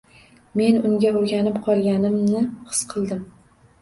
[0.61, 3.21] Men unga o’rganib qolganimni his qildim.